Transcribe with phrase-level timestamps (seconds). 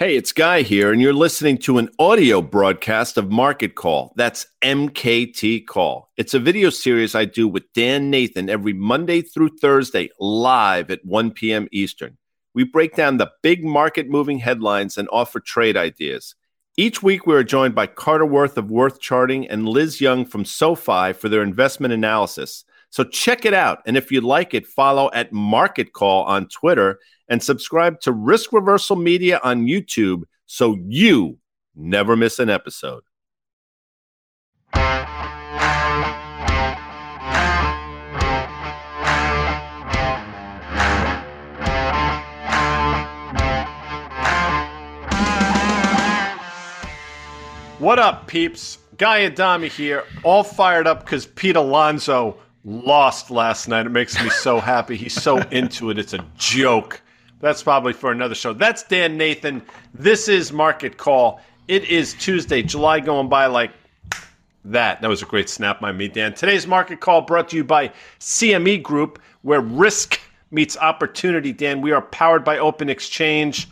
[0.00, 4.14] Hey, it's Guy here, and you're listening to an audio broadcast of Market Call.
[4.16, 6.08] That's MKT Call.
[6.16, 11.04] It's a video series I do with Dan Nathan every Monday through Thursday, live at
[11.04, 11.68] 1 p.m.
[11.70, 12.16] Eastern.
[12.54, 16.34] We break down the big market moving headlines and offer trade ideas.
[16.78, 20.46] Each week, we are joined by Carter Worth of Worth Charting and Liz Young from
[20.46, 22.64] SoFi for their investment analysis.
[22.88, 23.82] So check it out.
[23.84, 28.52] And if you like it, follow at Market Call on Twitter and subscribe to Risk
[28.52, 31.38] Reversal Media on YouTube so you
[31.76, 33.04] never miss an episode.
[47.78, 48.76] What up, peeps?
[48.98, 53.86] Guy Adami here, all fired up because Pete Alonso lost last night.
[53.86, 54.96] It makes me so happy.
[54.96, 55.98] He's so into it.
[55.98, 57.00] It's a joke.
[57.40, 58.52] That's probably for another show.
[58.52, 59.62] That's Dan Nathan.
[59.94, 61.40] This is Market Call.
[61.68, 63.70] It is Tuesday, July going by like
[64.66, 65.00] that.
[65.00, 66.34] That was a great snap by me, Dan.
[66.34, 71.52] Today's Market Call brought to you by CME Group, where risk meets opportunity.
[71.52, 73.68] Dan, we are powered by Open Exchange.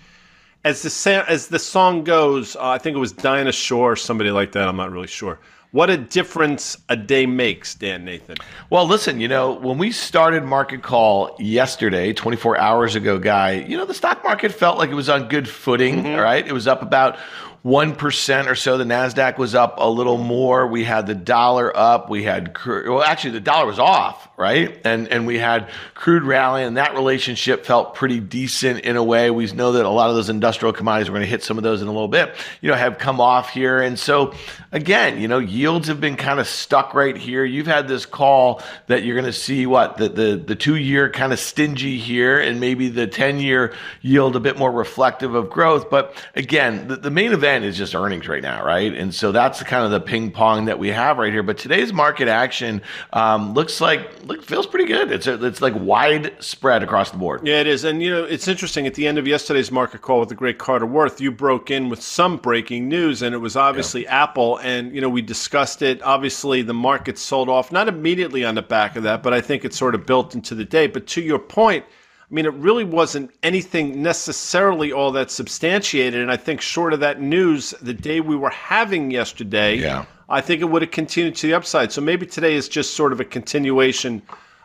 [0.64, 4.52] As the as the song goes, uh, I think it was Dinah Shore, somebody like
[4.52, 4.66] that.
[4.66, 5.38] I'm not really sure.
[5.70, 8.38] What a difference a day makes, Dan Nathan.
[8.70, 13.76] Well, listen, you know, when we started Market Call yesterday, 24 hours ago, Guy, you
[13.76, 16.20] know, the stock market felt like it was on good footing, mm-hmm.
[16.20, 16.46] right?
[16.46, 17.18] It was up about
[17.64, 18.78] 1% or so.
[18.78, 20.66] The NASDAQ was up a little more.
[20.66, 22.08] We had the dollar up.
[22.08, 24.80] We had, crude, well, actually, the dollar was off, right?
[24.84, 29.30] And, and we had crude rally, and that relationship felt pretty decent in a way.
[29.30, 31.64] We know that a lot of those industrial commodities, we're going to hit some of
[31.64, 33.80] those in a little bit, you know, have come off here.
[33.80, 34.34] And so,
[34.70, 37.44] again, you know, yields have been kind of stuck right here.
[37.44, 41.10] You've had this call that you're going to see what the, the, the two year
[41.10, 45.50] kind of stingy here, and maybe the 10 year yield a bit more reflective of
[45.50, 45.90] growth.
[45.90, 48.92] But again, the, the main event event is just earnings right now, right?
[48.92, 51.42] And so that's the kind of the ping pong that we have right here.
[51.42, 52.82] But today's market action
[53.12, 55.10] um, looks like look feels pretty good.
[55.10, 57.46] It's a, it's like widespread across the board.
[57.46, 57.84] Yeah, it is.
[57.84, 58.86] And you know, it's interesting.
[58.86, 61.88] At the end of yesterday's market call with the great Carter Worth, you broke in
[61.88, 64.22] with some breaking news, and it was obviously yeah.
[64.22, 64.58] Apple.
[64.58, 66.02] And you know, we discussed it.
[66.02, 69.64] Obviously, the market sold off not immediately on the back of that, but I think
[69.64, 70.86] it sort of built into the day.
[70.86, 71.84] But to your point
[72.30, 76.20] I mean, it really wasn't anything necessarily all that substantiated.
[76.20, 80.04] And I think, short of that news, the day we were having yesterday, yeah.
[80.28, 81.90] I think it would have continued to the upside.
[81.90, 84.20] So maybe today is just sort of a continuation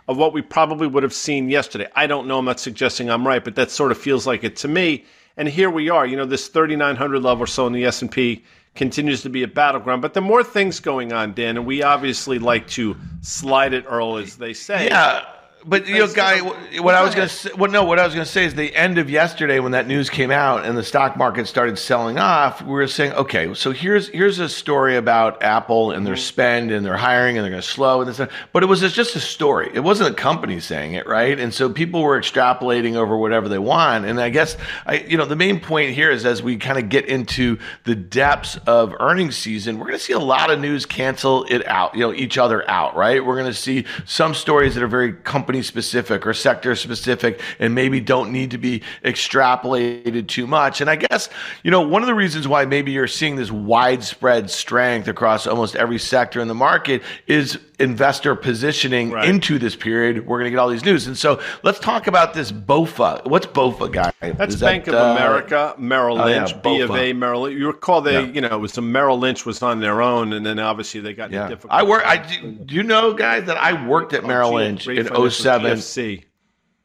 [0.09, 1.88] of what we probably would have seen yesterday.
[1.96, 2.40] I don't know.
[2.40, 5.06] I'm not suggesting I'm right, but that sort of feels like it to me.
[5.38, 6.06] And here we are.
[6.06, 8.44] You know, this 3,900 level or so in the S&P
[8.75, 10.02] continues to be a battleground.
[10.02, 14.18] But the more things going on, Dan, and we obviously like to slide it, Earl,
[14.18, 14.88] as they say.
[14.88, 15.23] Yeah
[15.66, 18.13] but you know, guy, what I was going to say, well, no, what I was
[18.13, 20.84] going to say is the end of yesterday when that news came out and the
[20.84, 22.62] stock market started selling off.
[22.62, 26.22] We were saying, okay, so here's here's a story about Apple and their mm-hmm.
[26.22, 29.16] spend and their hiring and they're going to slow and this, but it was just
[29.16, 29.72] a story.
[29.73, 31.40] It wasn't a company saying it, right?
[31.40, 34.06] And so people were extrapolating over whatever they want.
[34.06, 36.90] And I guess I, you know, the main point here is as we kind of
[36.90, 40.85] get into the depths of earnings season, we're going to see a lot of news
[40.85, 43.25] cancel it out, you know, each other out, right?
[43.25, 47.40] We're going to see some stories that are very company company specific or sector specific
[47.59, 50.81] and maybe don't need to be extrapolated too much.
[50.81, 51.30] And I guess,
[51.64, 55.75] you know, one of the reasons why maybe you're seeing this widespread strength across almost
[55.75, 59.28] every sector in the market is investor positioning right.
[59.28, 60.25] into this period.
[60.25, 61.06] We're going to get all these news.
[61.06, 63.25] And so let's talk about this BOFA.
[63.28, 64.14] What's BOFA, guy?
[64.22, 67.59] That's Bank of uh, America, Merrill Lynch, oh, yeah, B of A, Merrill Lynch.
[67.59, 68.32] You recall they, yeah.
[68.32, 71.14] you know, it was the Merrill Lynch was on their own, and then obviously they
[71.14, 71.47] got yeah.
[71.47, 71.73] difficult.
[71.73, 72.05] I work.
[72.05, 75.08] I do, do, you know, guys, that I worked at oh, Merrill Lynch in
[75.43, 75.78] 07.
[75.78, 76.23] PFC.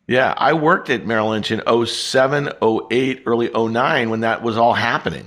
[0.07, 4.73] Yeah, I worked at Merrill Lynch in 07, 08, early 09 when that was all
[4.73, 5.27] happening.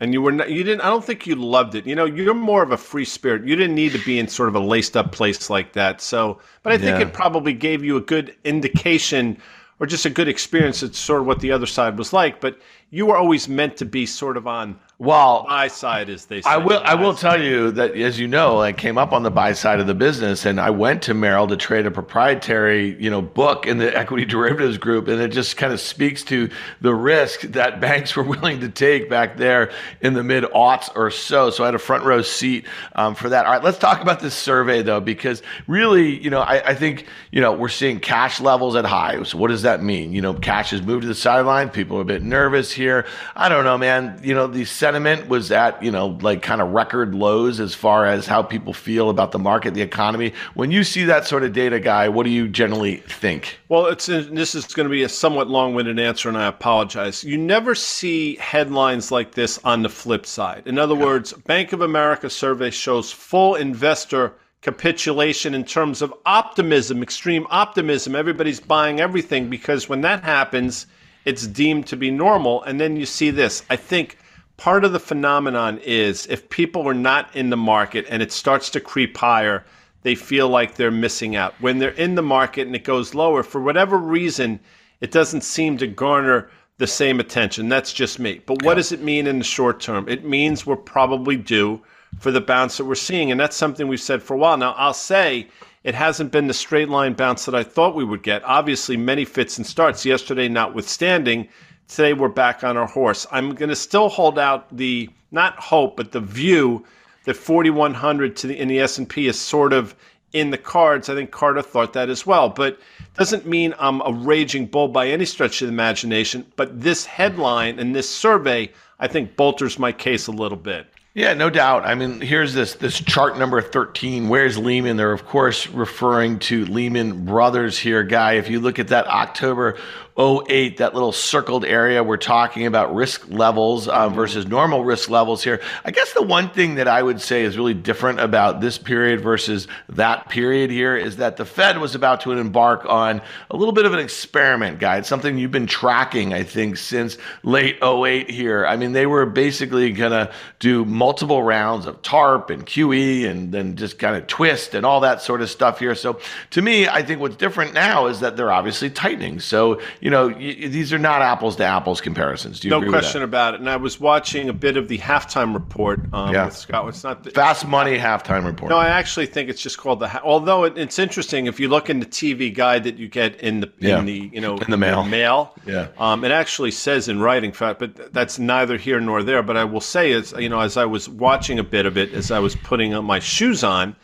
[0.00, 1.86] And you were not, you didn't I don't think you loved it.
[1.86, 3.46] You know, you're more of a free spirit.
[3.46, 6.00] You didn't need to be in sort of a laced up place like that.
[6.00, 7.06] So, but I think yeah.
[7.06, 9.38] it probably gave you a good indication
[9.80, 10.82] or just a good experience.
[10.82, 12.58] It's sort of what the other side was like, but
[12.90, 16.40] you were always meant to be sort of on Well, buy side, is they.
[16.46, 16.80] I will.
[16.82, 19.78] I will tell you that, as you know, I came up on the buy side
[19.78, 23.66] of the business, and I went to Merrill to trade a proprietary, you know, book
[23.66, 26.48] in the equity derivatives group, and it just kind of speaks to
[26.80, 29.70] the risk that banks were willing to take back there
[30.00, 31.50] in the mid aughts or so.
[31.50, 32.64] So I had a front row seat
[32.94, 33.44] um, for that.
[33.44, 37.04] All right, let's talk about this survey though, because really, you know, I, I think
[37.32, 39.34] you know we're seeing cash levels at highs.
[39.34, 40.14] What does that mean?
[40.14, 41.68] You know, cash has moved to the sideline.
[41.68, 43.04] People are a bit nervous here.
[43.34, 44.18] I don't know, man.
[44.22, 48.06] You know, these sentiment was at, you know, like kind of record lows as far
[48.06, 50.32] as how people feel about the market, the economy.
[50.54, 53.58] When you see that sort of data, guy, what do you generally think?
[53.68, 57.24] Well, it's this is going to be a somewhat long-winded answer, and I apologize.
[57.24, 60.62] You never see headlines like this on the flip side.
[60.66, 67.02] In other words, Bank of America survey shows full investor capitulation in terms of optimism,
[67.02, 68.14] extreme optimism.
[68.14, 70.86] Everybody's buying everything because when that happens,
[71.24, 72.62] it's deemed to be normal.
[72.62, 73.64] And then you see this.
[73.68, 74.18] I think
[74.56, 78.70] part of the phenomenon is if people are not in the market and it starts
[78.70, 79.64] to creep higher,
[80.02, 81.54] they feel like they're missing out.
[81.60, 84.60] When they're in the market and it goes lower, for whatever reason,
[85.00, 87.68] it doesn't seem to garner the same attention.
[87.68, 88.40] That's just me.
[88.46, 88.74] But what yeah.
[88.74, 90.08] does it mean in the short term?
[90.08, 91.80] It means we're probably due
[92.20, 93.30] for the bounce that we're seeing.
[93.30, 94.56] And that's something we've said for a while.
[94.56, 95.48] Now, I'll say
[95.84, 98.44] it hasn't been the straight line bounce that I thought we would get.
[98.44, 101.48] Obviously, many fits and starts, yesterday notwithstanding.
[101.88, 103.26] Today we're back on our horse.
[103.30, 106.84] I'm going to still hold out the not hope, but the view
[107.24, 109.94] that 4100 to the in the S&P is sort of
[110.32, 111.08] in the cards.
[111.08, 112.80] I think Carter thought that as well, but
[113.14, 116.44] doesn't mean I'm a raging bull by any stretch of the imagination.
[116.56, 120.88] But this headline and this survey, I think, bolters my case a little bit.
[121.14, 121.86] Yeah, no doubt.
[121.86, 124.28] I mean, here's this this chart number 13.
[124.28, 124.98] Where's Lehman?
[124.98, 128.34] They're of course referring to Lehman Brothers here, guy.
[128.34, 129.78] If you look at that October
[130.18, 135.44] 08, that little circled area, we're talking about risk levels uh, versus normal risk levels
[135.44, 135.60] here.
[135.84, 139.20] I guess the one thing that I would say is really different about this period
[139.20, 143.20] versus that period here is that the Fed was about to embark on
[143.50, 147.76] a little bit of an experiment, guys, something you've been tracking, I think, since late
[147.82, 148.66] 08 here.
[148.66, 153.52] I mean, they were basically going to do multiple rounds of TARP and QE and
[153.52, 155.94] then just kind of twist and all that sort of stuff here.
[155.94, 156.20] So
[156.50, 159.40] to me, I think what's different now is that they're obviously tightening.
[159.40, 162.60] So you know, y- these are not apples to apples comparisons.
[162.60, 163.60] Do you no question about it.
[163.60, 166.44] And I was watching a bit of the halftime report um, yeah.
[166.44, 166.88] with Scott.
[166.88, 168.70] It's not the, fast money halftime report.
[168.70, 170.06] No, I actually think it's just called the.
[170.06, 173.40] Ha- although it, it's interesting if you look in the TV guide that you get
[173.40, 175.52] in the in the you know in the mail mail.
[175.66, 175.88] Yeah.
[175.98, 179.42] Um, it actually says in writing, fact, but that's neither here nor there.
[179.42, 182.12] But I will say, as you know, as I was watching a bit of it,
[182.12, 183.96] as I was putting my shoes on.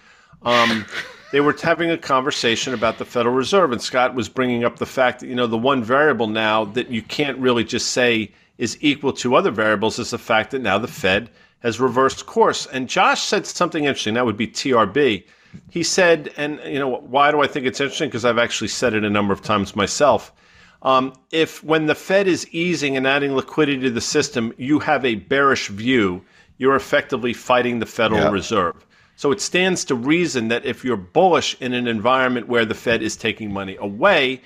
[0.43, 0.85] Um,
[1.33, 4.87] they were having a conversation about the Federal Reserve, and Scott was bringing up the
[4.87, 8.77] fact that you know the one variable now that you can't really just say is
[8.81, 11.31] equal to other variables is the fact that now the Fed
[11.61, 12.67] has reversed course.
[12.67, 14.15] And Josh said something interesting.
[14.15, 15.25] That would be TRB.
[15.71, 18.09] He said, and you know why do I think it's interesting?
[18.09, 20.33] Because I've actually said it a number of times myself.
[20.83, 25.05] Um, if when the Fed is easing and adding liquidity to the system, you have
[25.05, 26.23] a bearish view,
[26.59, 28.31] you're effectively fighting the Federal yeah.
[28.31, 28.85] Reserve.
[29.17, 33.03] So it stands to reason that if you're bullish in an environment where the Fed
[33.03, 34.41] is taking money away,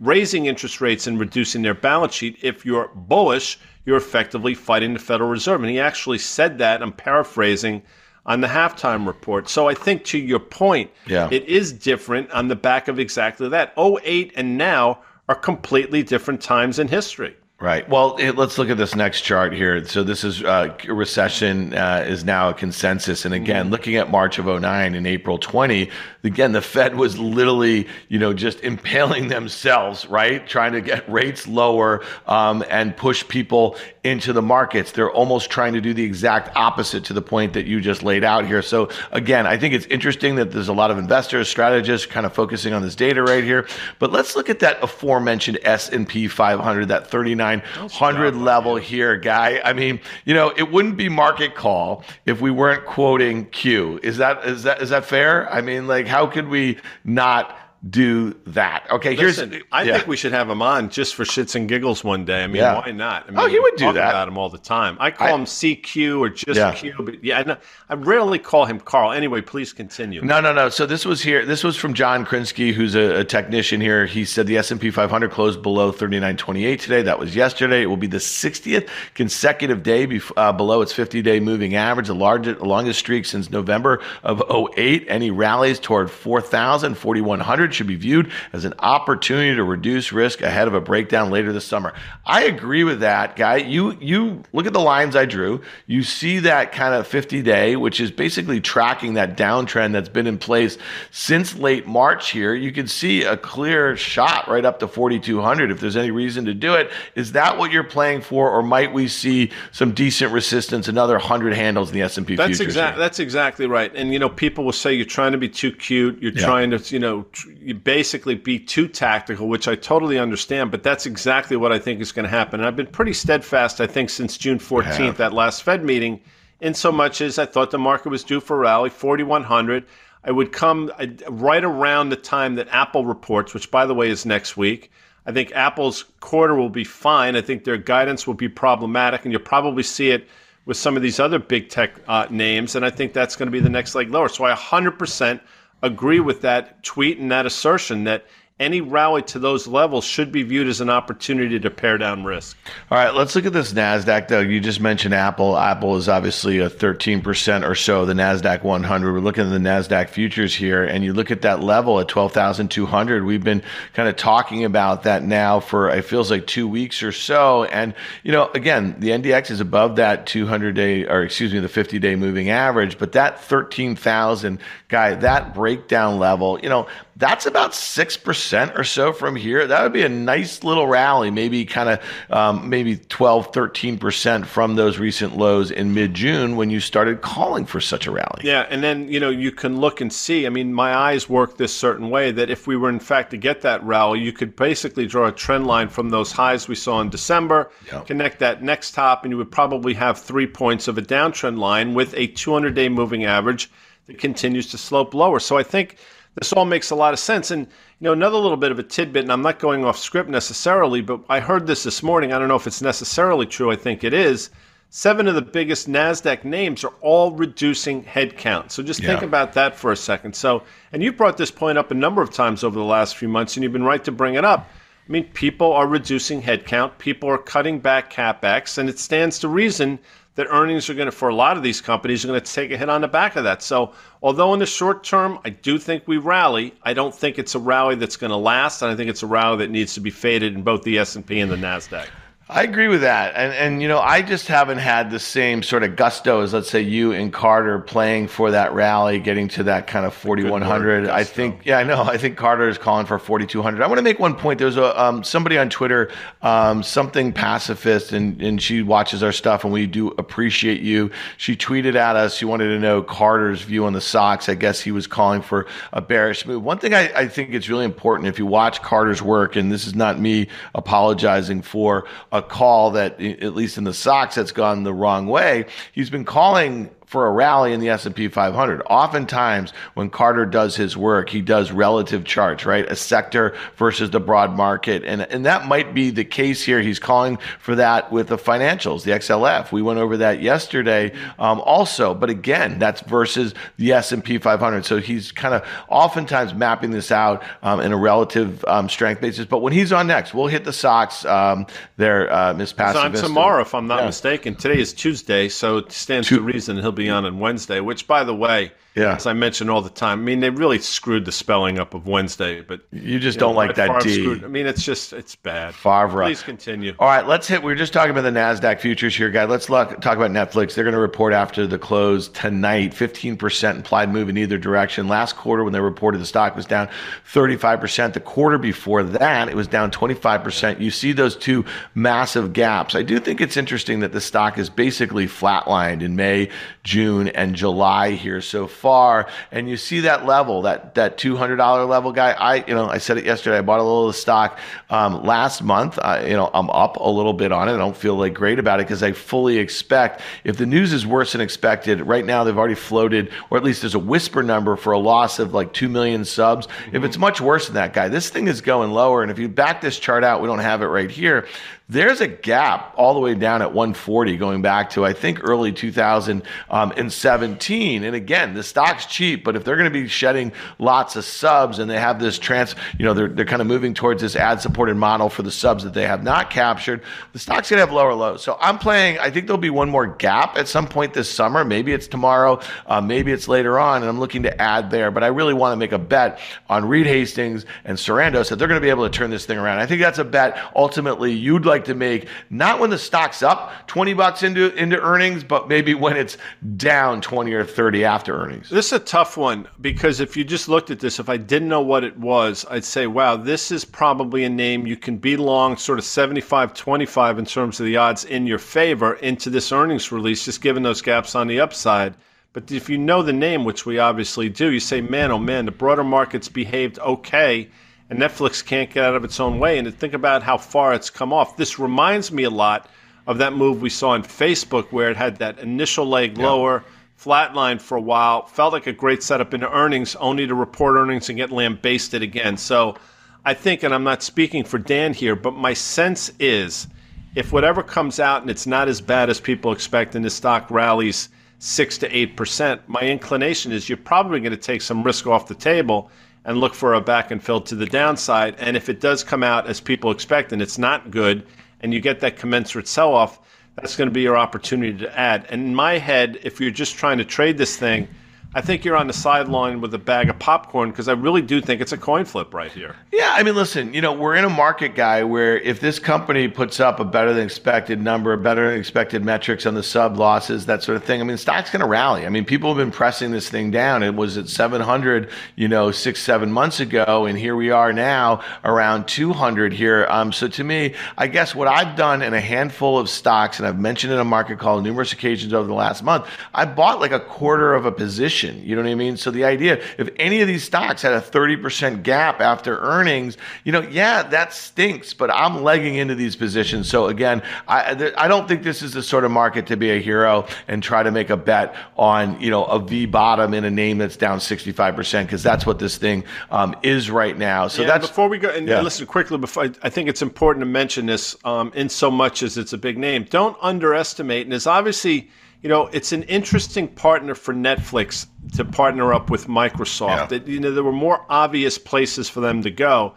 [0.00, 4.98] raising interest rates and reducing their balance sheet, if you're bullish, you're effectively fighting the
[4.98, 5.62] Federal Reserve.
[5.62, 7.82] And he actually said that, I'm paraphrasing,
[8.26, 9.48] on the halftime report.
[9.48, 11.28] So I think to your point, yeah.
[11.32, 13.72] it is different on the back of exactly that.
[13.78, 17.34] 08 and now are completely different times in history.
[17.60, 17.88] Right.
[17.88, 19.84] Well, it, let's look at this next chart here.
[19.84, 23.72] So this is uh, recession uh, is now a consensus, and again, mm-hmm.
[23.72, 25.90] looking at March of 09 and April 20,
[26.22, 31.48] again the Fed was literally, you know, just impaling themselves, right, trying to get rates
[31.48, 34.92] lower um, and push people into the markets.
[34.92, 38.22] They're almost trying to do the exact opposite to the point that you just laid
[38.22, 38.62] out here.
[38.62, 42.32] So again, I think it's interesting that there's a lot of investors, strategists, kind of
[42.32, 43.66] focusing on this data right here.
[43.98, 47.47] But let's look at that aforementioned S and P 500, that 39.
[47.56, 49.60] 900 level here, guy.
[49.64, 54.00] I mean, you know, it wouldn't be market call if we weren't quoting Q.
[54.02, 55.50] Is that is that is that fair?
[55.52, 57.56] I mean, like, how could we not?
[57.88, 58.86] Do that.
[58.90, 59.62] Okay, Listen, here's.
[59.70, 59.94] I yeah.
[59.94, 62.42] think we should have him on just for shits and giggles one day.
[62.42, 62.74] I mean, yeah.
[62.74, 63.26] why not?
[63.28, 64.10] I mean, oh, he would do that.
[64.10, 64.96] About him all the time.
[64.98, 66.74] I call I, him CQ or just yeah.
[66.74, 67.56] Q, but yeah,
[67.88, 69.12] I, I rarely call him Carl.
[69.12, 70.24] Anyway, please continue.
[70.24, 70.70] No, no, no.
[70.70, 71.46] So this was here.
[71.46, 74.06] This was from John Krinsky, who's a, a technician here.
[74.06, 77.02] He said the S and P 500 closed below 39.28 today.
[77.02, 77.82] That was yesterday.
[77.82, 82.14] It will be the 60th consecutive day bef- uh, below its 50-day moving average, the
[82.14, 85.06] largest, longest streak since November of 08.
[85.08, 90.42] Any rallies toward 4,000, 4,100 500 should be viewed as an opportunity to reduce risk
[90.42, 91.92] ahead of a breakdown later this summer.
[92.24, 93.56] I agree with that, guy.
[93.56, 95.62] You you look at the lines I drew.
[95.86, 100.26] You see that kind of 50 day, which is basically tracking that downtrend that's been
[100.26, 100.78] in place
[101.10, 102.54] since late March here.
[102.54, 106.54] You can see a clear shot right up to 4200 if there's any reason to
[106.54, 106.90] do it.
[107.14, 111.54] Is that what you're playing for or might we see some decent resistance another 100
[111.54, 112.60] handles in the S&P that's futures?
[112.60, 113.94] Exactly, that's exactly right.
[113.94, 116.44] And you know, people will say you're trying to be too cute, you're yeah.
[116.44, 117.26] trying to, you know,
[117.60, 122.00] you basically be too tactical, which I totally understand, but that's exactly what I think
[122.00, 122.60] is going to happen.
[122.60, 126.20] And I've been pretty steadfast I think since June 14th that last Fed meeting
[126.60, 129.84] in so much as I thought the market was due for a rally 4100
[130.24, 130.92] I would come
[131.28, 134.90] right around the time that Apple reports, which by the way is next week.
[135.26, 137.36] I think Apple's quarter will be fine.
[137.36, 140.26] I think their guidance will be problematic, and you'll probably see it
[140.64, 142.74] with some of these other big tech uh, names.
[142.74, 144.28] And I think that's going to be the next leg lower.
[144.28, 145.40] So I 100%
[145.82, 148.24] agree with that tweet and that assertion that
[148.60, 152.56] any rally to those levels should be viewed as an opportunity to pare down risk.
[152.90, 154.28] All right, let's look at this Nasdaq.
[154.28, 155.56] Though you just mentioned Apple.
[155.56, 159.12] Apple is obviously a 13% or so the Nasdaq 100.
[159.12, 163.24] We're looking at the Nasdaq futures here, and you look at that level at 12,200.
[163.24, 163.62] We've been
[163.94, 167.64] kind of talking about that now for it feels like two weeks or so.
[167.64, 171.68] And you know, again, the NDX is above that 200 day, or excuse me, the
[171.68, 176.88] 50 day moving average, but that 13,000 guy, that breakdown level, you know,
[177.18, 179.66] that's about 6% or so from here.
[179.66, 184.76] That would be a nice little rally, maybe kind of um, maybe 12, 13% from
[184.76, 188.42] those recent lows in mid June when you started calling for such a rally.
[188.44, 188.66] Yeah.
[188.70, 190.46] And then, you know, you can look and see.
[190.46, 193.36] I mean, my eyes work this certain way that if we were in fact to
[193.36, 197.00] get that rally, you could basically draw a trend line from those highs we saw
[197.00, 198.06] in December, yep.
[198.06, 201.94] connect that next top, and you would probably have three points of a downtrend line
[201.94, 203.68] with a 200 day moving average
[204.06, 205.40] that continues to slope lower.
[205.40, 205.96] So I think
[206.38, 207.50] this all makes a lot of sense.
[207.50, 210.28] And, you know, another little bit of a tidbit, and I'm not going off script
[210.28, 212.32] necessarily, but I heard this this morning.
[212.32, 213.70] I don't know if it's necessarily true.
[213.70, 214.50] I think it is.
[214.90, 218.70] Seven of the biggest NASDAQ names are all reducing headcount.
[218.70, 219.08] So just yeah.
[219.08, 220.34] think about that for a second.
[220.34, 223.28] So, and you brought this point up a number of times over the last few
[223.28, 224.70] months, and you've been right to bring it up.
[225.06, 229.48] I mean, people are reducing headcount, people are cutting back capex, and it stands to
[229.48, 229.98] reason
[230.38, 232.70] that earnings are going to, for a lot of these companies, are going to take
[232.70, 233.60] a hit on the back of that.
[233.60, 233.92] So,
[234.22, 237.58] although in the short term, I do think we rally, I don't think it's a
[237.58, 240.10] rally that's going to last, and I think it's a rally that needs to be
[240.10, 242.06] faded in both the S and P and the Nasdaq.
[242.50, 243.34] I agree with that.
[243.36, 246.70] And and you know, I just haven't had the same sort of gusto as let's
[246.70, 251.08] say you and Carter playing for that rally, getting to that kind of 4100.
[251.08, 252.02] I think yeah, I know.
[252.02, 253.82] I think Carter is calling for 4200.
[253.82, 254.58] I want to make one point.
[254.58, 259.64] There's a um, somebody on Twitter, um, something pacifist and and she watches our stuff
[259.64, 261.10] and we do appreciate you.
[261.36, 262.34] She tweeted at us.
[262.34, 264.48] She wanted to know Carter's view on the Sox.
[264.48, 266.62] I guess he was calling for a bearish move.
[266.62, 269.86] One thing I, I think it's really important if you watch Carter's work and this
[269.86, 272.06] is not me apologizing for
[272.38, 275.66] a call that, at least in the Sox, that's gone the wrong way.
[275.92, 278.82] He's been calling for a rally in the S&P 500.
[278.82, 282.86] Oftentimes when Carter does his work, he does relative charts, right?
[282.86, 285.04] A sector versus the broad market.
[285.04, 286.82] And, and that might be the case here.
[286.82, 289.72] He's calling for that with the financials, the XLF.
[289.72, 292.12] We went over that yesterday um, also.
[292.12, 294.84] But again, that's versus the S&P 500.
[294.84, 299.46] So he's kind of oftentimes mapping this out um, in a relative um, strength basis.
[299.46, 303.24] But when he's on next, we'll hit the Sox um, there, uh, Miss Pacifist.
[303.24, 304.06] on tomorrow, if I'm not yeah.
[304.06, 304.54] mistaken.
[304.56, 308.24] Today is Tuesday, so it stands to reason he'll be on on Wednesday, which, by
[308.24, 309.14] the way, yeah.
[309.14, 312.06] as I mention all the time, I mean, they really screwed the spelling up of
[312.06, 314.14] Wednesday, but you just you don't know, like that D.
[314.14, 315.74] Screwed, I mean, it's just, it's bad.
[315.74, 316.24] Favre.
[316.24, 316.94] Please continue.
[316.98, 317.62] All right, let's hit.
[317.62, 319.44] We were just talking about the NASDAQ futures here, guy.
[319.44, 320.74] Let's look, talk about Netflix.
[320.74, 325.08] They're going to report after the close tonight 15% implied move in either direction.
[325.08, 326.88] Last quarter, when they reported, the stock was down
[327.32, 328.12] 35%.
[328.12, 330.80] The quarter before that, it was down 25%.
[330.80, 331.64] You see those two
[331.94, 332.94] massive gaps.
[332.94, 336.50] I do think it's interesting that the stock is basically flatlined in May,
[336.88, 339.28] June, and July here so far.
[339.52, 342.30] And you see that level, that that two hundred dollar level, guy.
[342.30, 343.58] I you know I said it yesterday.
[343.58, 345.98] I bought a little of the stock um, last month.
[345.98, 347.74] I, you know I'm up a little bit on it.
[347.74, 351.06] I don't feel like great about it because I fully expect if the news is
[351.06, 352.00] worse than expected.
[352.00, 355.38] Right now they've already floated, or at least there's a whisper number for a loss
[355.38, 356.66] of like two million subs.
[356.66, 356.96] Mm-hmm.
[356.96, 359.20] If it's much worse than that, guy, this thing is going lower.
[359.20, 361.46] And if you back this chart out, we don't have it right here
[361.90, 365.72] there's a gap all the way down at 140 going back to I think early
[365.72, 368.04] 2017.
[368.04, 371.78] And again, the stock's cheap, but if they're going to be shedding lots of subs
[371.78, 374.60] and they have this trans, you know, they're they're kind of moving towards this ad
[374.60, 377.02] supported model for the subs that they have not captured,
[377.32, 378.42] the stock's going to have lower lows.
[378.42, 379.18] So I'm playing.
[379.18, 381.64] I think there'll be one more gap at some point this summer.
[381.64, 385.10] Maybe it's tomorrow, uh, maybe it's later on, and I'm looking to add there.
[385.10, 388.68] But I really want to make a bet on Reed Hastings and Sarandos that they're
[388.68, 389.78] going to be able to turn this thing around.
[389.78, 393.72] I think that's a bet ultimately you'd like to make, not when the stock's up
[393.86, 396.36] 20 bucks into into earnings, but maybe when it's
[396.76, 398.70] down 20 or 30 after earnings.
[398.70, 401.68] This is a tough one because if you just looked at this, if I didn't
[401.68, 405.36] know what it was, I'd say, wow, this is probably a name you can be
[405.36, 409.72] long sort of 75 25 in terms of the odds in your favor into this
[409.72, 412.14] earnings release, just given those gaps on the upside.
[412.52, 415.66] But if you know the name, which we obviously do, you say, man, oh man,
[415.66, 417.68] the broader market's behaved okay
[418.10, 419.78] and Netflix can't get out of its own way.
[419.78, 422.88] And to think about how far it's come off, this reminds me a lot
[423.26, 426.46] of that move we saw in Facebook where it had that initial leg yeah.
[426.46, 426.84] lower,
[427.22, 431.28] flatline for a while, felt like a great setup into earnings, only to report earnings
[431.28, 432.56] and get lambasted again.
[432.56, 432.96] So
[433.44, 436.86] I think, and I'm not speaking for Dan here, but my sense is
[437.34, 440.70] if whatever comes out and it's not as bad as people expect and the stock
[440.70, 445.26] rallies six to eight percent, my inclination is you're probably going to take some risk
[445.26, 446.10] off the table
[446.48, 448.54] and look for a back and fill to the downside.
[448.58, 451.46] And if it does come out as people expect and it's not good,
[451.80, 453.38] and you get that commensurate sell off,
[453.76, 455.46] that's going to be your opportunity to add.
[455.50, 458.08] And in my head, if you're just trying to trade this thing,
[458.54, 461.60] I think you're on the sideline with a bag of popcorn because I really do
[461.60, 462.96] think it's a coin flip right here.
[463.12, 466.48] Yeah, I mean, listen, you know, we're in a market guy where if this company
[466.48, 470.64] puts up a better than expected number, better than expected metrics on the sub losses,
[470.64, 472.24] that sort of thing, I mean, stock's going to rally.
[472.24, 474.02] I mean, people have been pressing this thing down.
[474.02, 478.42] It was at 700, you know, six, seven months ago, and here we are now
[478.64, 480.06] around 200 here.
[480.08, 483.68] Um, so to me, I guess what I've done in a handful of stocks, and
[483.68, 487.12] I've mentioned in a market call numerous occasions over the last month, I bought like
[487.12, 488.66] a quarter of a position position.
[488.66, 489.16] You know what I mean?
[489.16, 493.72] So the idea, if any of these stocks had a 30% gap after earnings, you
[493.72, 496.88] know, yeah, that stinks, but I'm legging into these positions.
[496.88, 500.00] So again, I, I don't think this is the sort of market to be a
[500.00, 503.70] hero and try to make a bet on, you know, a V bottom in a
[503.70, 507.68] name that's down 65% because that's what this thing um, is right now.
[507.68, 508.80] So yeah, that's before we go and yeah.
[508.80, 512.42] listen quickly before I, I, think it's important to mention this um, in so much
[512.42, 513.24] as it's a big name.
[513.24, 515.28] Don't underestimate, and it's obviously
[515.62, 520.08] you know, it's an interesting partner for Netflix to partner up with Microsoft.
[520.08, 520.26] Yeah.
[520.26, 523.14] That you know, there were more obvious places for them to go.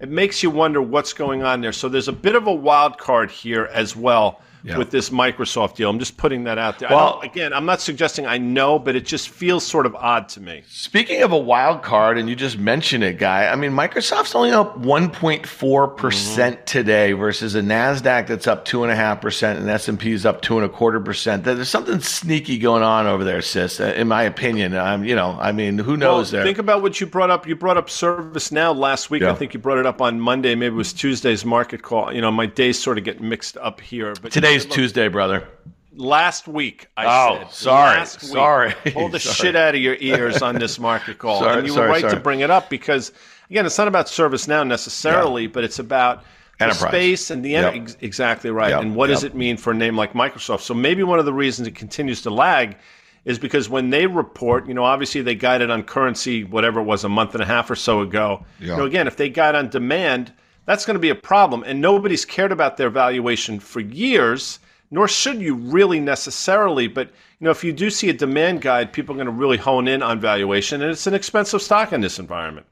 [0.00, 1.72] It makes you wonder what's going on there.
[1.72, 4.78] So there's a bit of a wild card here as well yeah.
[4.78, 5.90] with this Microsoft deal.
[5.90, 6.88] I'm just putting that out there.
[6.88, 10.40] Well, again, I'm not suggesting I know, but it just feels sort of odd to
[10.40, 10.62] me.
[10.68, 13.48] Speaking of a wild card, and you just mentioned it, guy.
[13.48, 16.64] I mean, Microsoft's only up 1.4 percent mm-hmm.
[16.64, 20.12] today versus a Nasdaq that's up two and a half percent, and S and P
[20.12, 21.44] is up two and a quarter percent.
[21.44, 23.80] There's something sneaky going on over there, sis.
[23.80, 26.32] Uh, in my opinion, I'm, you know, I mean, who knows?
[26.32, 26.44] Well, there.
[26.44, 27.46] Think about what you brought up.
[27.46, 29.22] You brought up ServiceNow last week.
[29.22, 29.32] Yeah.
[29.32, 30.54] I think you brought it up on Monday.
[30.54, 32.12] Maybe it was Tuesday's market call.
[32.12, 35.48] You know, my days sort of get mixed up here, but today Today's Tuesday, brother.
[35.96, 37.50] Last week, I oh, said.
[37.50, 38.74] sorry, week, sorry.
[38.92, 39.34] Pull the sorry.
[39.34, 42.10] shit out of your ears on this market call, sorry, and you sorry, were right
[42.10, 43.10] to bring it up because,
[43.50, 45.50] again, it's not about ServiceNow necessarily, yeah.
[45.52, 46.22] but it's about
[46.60, 46.90] Enterprise.
[46.90, 47.74] space and the yep.
[47.74, 48.70] en- exactly right.
[48.70, 48.82] Yep.
[48.82, 49.16] And what yep.
[49.16, 50.60] does it mean for a name like Microsoft?
[50.60, 52.76] So maybe one of the reasons it continues to lag
[53.24, 57.02] is because when they report, you know, obviously they guided on currency, whatever it was,
[57.02, 58.44] a month and a half or so ago.
[58.60, 60.32] You know, again, if they guide on demand
[60.66, 61.62] that's going to be a problem.
[61.64, 64.58] And nobody's cared about their valuation for years,
[64.90, 66.88] nor should you really necessarily.
[66.88, 67.08] But
[67.40, 69.88] you know, if you do see a demand guide, people are going to really hone
[69.88, 72.66] in on valuation, and it's an expensive stock in this environment.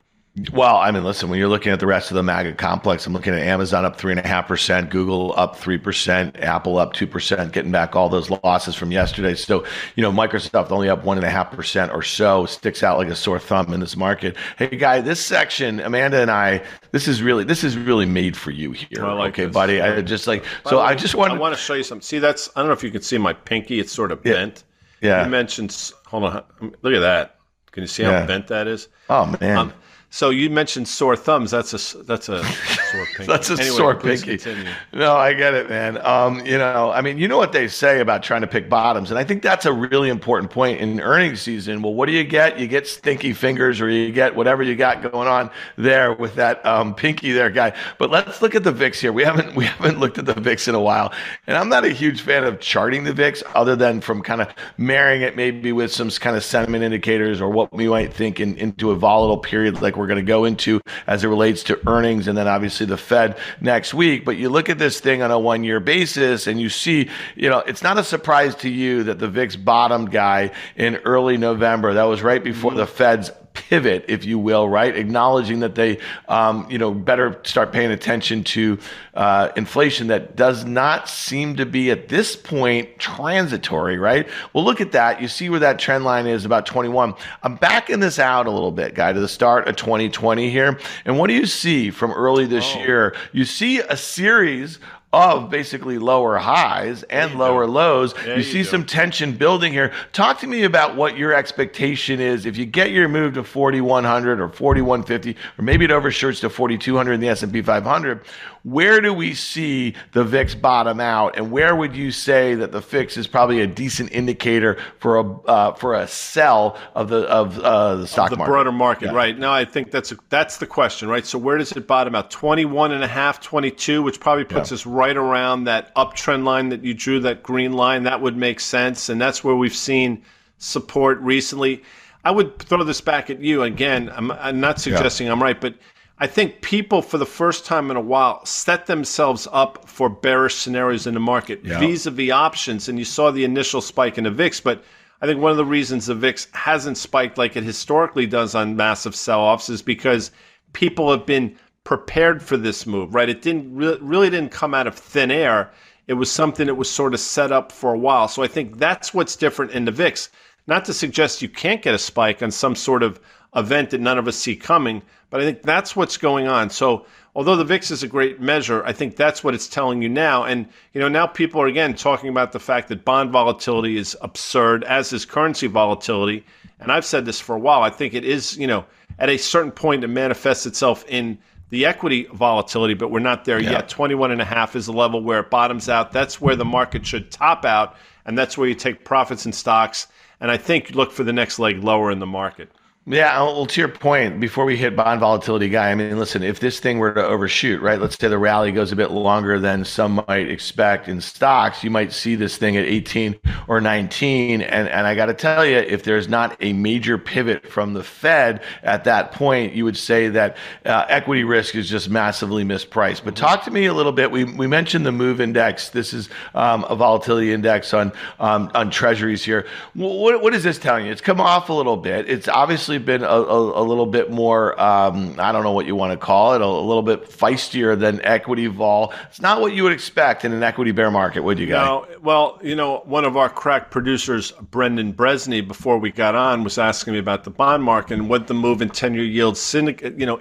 [0.50, 3.12] Well, I mean, listen, when you're looking at the rest of the MAGA complex, I'm
[3.12, 6.94] looking at Amazon up three and a half percent, Google up three percent, Apple up
[6.94, 9.34] two percent, getting back all those losses from yesterday.
[9.34, 12.96] So, you know, Microsoft only up one and a half percent or so sticks out
[12.96, 14.34] like a sore thumb in this market.
[14.56, 18.52] Hey, guy, this section, Amanda and I, this is really this is really made for
[18.52, 19.04] you here.
[19.04, 19.52] I like okay, this.
[19.52, 19.82] buddy.
[19.82, 20.80] I just like so.
[20.80, 22.00] I just want I want to show you something.
[22.00, 23.80] See, that's I don't know if you can see my pinky.
[23.80, 24.64] It's sort of bent.
[25.02, 25.24] Yeah.
[25.24, 25.92] You mentioned.
[26.06, 26.44] Hold on.
[26.80, 27.36] Look at that.
[27.70, 28.26] Can you see how yeah.
[28.26, 28.88] bent that is?
[29.10, 29.56] Oh man.
[29.58, 29.72] Um,
[30.12, 31.50] so you mentioned sore thumbs.
[31.50, 33.24] That's a that's a sore pinky.
[33.32, 34.36] that's a anyway, sore pinky.
[34.36, 34.70] Continue.
[34.92, 36.04] No, I get it, man.
[36.04, 39.10] Um, you know, I mean, you know what they say about trying to pick bottoms,
[39.10, 41.80] and I think that's a really important point in earnings season.
[41.80, 42.60] Well, what do you get?
[42.60, 46.64] You get stinky fingers, or you get whatever you got going on there with that
[46.66, 47.74] um, pinky there, guy.
[47.96, 49.14] But let's look at the VIX here.
[49.14, 51.14] We haven't we haven't looked at the VIX in a while,
[51.46, 54.48] and I'm not a huge fan of charting the VIX, other than from kind of
[54.76, 58.58] marrying it maybe with some kind of sentiment indicators or what we might think in,
[58.58, 62.26] into a volatile period like we're going to go into as it relates to earnings
[62.26, 64.24] and then obviously the Fed next week.
[64.24, 67.48] But you look at this thing on a one year basis and you see, you
[67.48, 71.94] know, it's not a surprise to you that the VIX bottomed guy in early November.
[71.94, 72.80] That was right before mm-hmm.
[72.80, 74.96] the Fed's pivot, if you will, right?
[74.96, 78.78] Acknowledging that they, um, you know, better start paying attention to
[79.14, 84.28] uh, inflation that does not seem to be at this point transitory, right?
[84.52, 85.20] Well, look at that.
[85.20, 87.14] You see where that trend line is about 21.
[87.42, 90.78] I'm backing this out a little bit, guy, to the start of 2020 here.
[91.04, 92.78] And what do you see from early this oh.
[92.80, 93.14] year?
[93.32, 94.78] You see a series
[95.12, 97.72] of basically lower highs and lower go.
[97.72, 98.14] lows.
[98.26, 98.70] you, you see go.
[98.70, 99.92] some tension building here.
[100.12, 104.40] Talk to me about what your expectation is if you get your move to 4100
[104.40, 108.24] or 4150 or maybe it overshoots to 4200 in the S&P 500
[108.64, 112.80] where do we see the VIX bottom out, and where would you say that the
[112.80, 117.58] VIX is probably a decent indicator for a uh, for a sell of the of
[117.58, 118.50] uh, the stock of the market?
[118.50, 119.06] broader market?
[119.06, 119.14] Yeah.
[119.14, 121.26] Right now, I think that's a, that's the question, right?
[121.26, 122.30] So where does it bottom out?
[122.30, 124.76] 21 and a half, 22, which probably puts yeah.
[124.76, 128.04] us right around that uptrend line that you drew, that green line.
[128.04, 130.22] That would make sense, and that's where we've seen
[130.58, 131.82] support recently.
[132.24, 134.10] I would throw this back at you again.
[134.14, 135.32] I'm, I'm not suggesting yeah.
[135.32, 135.74] I'm right, but
[136.18, 140.54] I think people, for the first time in a while, set themselves up for bearish
[140.54, 142.88] scenarios in the market vis a vis options.
[142.88, 144.84] And you saw the initial spike in the VIX, but
[145.20, 148.76] I think one of the reasons the VIX hasn't spiked like it historically does on
[148.76, 150.30] massive sell offs is because
[150.74, 153.28] people have been prepared for this move, right?
[153.28, 155.72] It didn't re- really didn't come out of thin air.
[156.06, 158.28] It was something that was sort of set up for a while.
[158.28, 160.28] So I think that's what's different in the VIX.
[160.66, 163.20] Not to suggest you can't get a spike on some sort of
[163.54, 166.70] event that none of us see coming, but I think that's what's going on.
[166.70, 170.08] So although the VIX is a great measure, I think that's what it's telling you
[170.08, 170.44] now.
[170.44, 174.16] And you know, now people are again talking about the fact that bond volatility is
[174.22, 176.44] absurd, as is currency volatility.
[176.80, 177.82] And I've said this for a while.
[177.82, 178.84] I think it is, you know,
[179.18, 181.38] at a certain point it manifests itself in
[181.72, 183.70] the equity volatility, but we're not there yeah.
[183.70, 183.88] yet.
[183.88, 186.12] 21 and a half is the level where it bottoms out.
[186.12, 190.06] That's where the market should top out, and that's where you take profits in stocks.
[190.38, 192.70] And I think look for the next leg lower in the market.
[193.04, 196.60] Yeah, well, to your point, before we hit bond volatility, guy, I mean, listen, if
[196.60, 198.00] this thing were to overshoot, right?
[198.00, 201.90] Let's say the rally goes a bit longer than some might expect in stocks, you
[201.90, 204.62] might see this thing at 18 or 19.
[204.62, 208.04] And, and I got to tell you, if there's not a major pivot from the
[208.04, 213.24] Fed at that point, you would say that uh, equity risk is just massively mispriced.
[213.24, 214.30] But talk to me a little bit.
[214.30, 215.88] We, we mentioned the MOVE Index.
[215.88, 219.66] This is um, a volatility index on um, on treasuries here.
[219.94, 221.10] What, what is this telling you?
[221.10, 222.30] It's come off a little bit.
[222.30, 225.86] It's obviously obviously been a, a, a little bit more, um, I don't know what
[225.86, 229.12] you want to call it, a, a, little bit feistier than equity vol.
[229.28, 231.86] It's not what you would expect in an equity bear market, would you guys?
[231.86, 236.64] No, well, you know, one of our crack producers, Brendan Bresney, before we got on,
[236.64, 239.74] was asking me about the bond market and what the move in 10 year yields,
[239.74, 240.40] you know,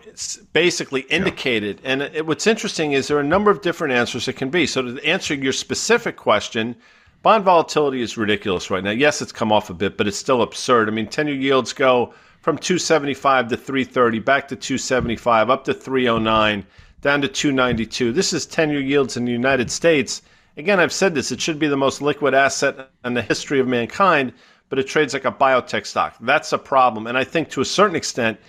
[0.54, 1.80] basically indicated.
[1.84, 1.92] Yeah.
[1.92, 4.68] And it, what's interesting is there are a number of different answers it can be.
[4.68, 6.76] So to answer your specific question,
[7.24, 8.90] Bond volatility is ridiculous right now.
[8.90, 10.88] Yes, it's come off a bit, but it's still absurd.
[10.88, 15.74] I mean, 10 year yields go from 275 to 330, back to 275, up to
[15.74, 16.66] 309,
[17.02, 18.12] down to 292.
[18.12, 20.24] This is 10 year yields in the United States.
[20.58, 23.68] Again, I've said this, it should be the most liquid asset in the history of
[23.68, 24.34] mankind,
[24.70, 26.16] but it trades like a biotech stock.
[26.20, 27.08] That's a problem.
[27.08, 28.40] And I think to a certain extent,